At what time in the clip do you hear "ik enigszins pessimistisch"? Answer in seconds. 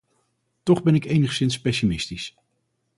0.95-2.35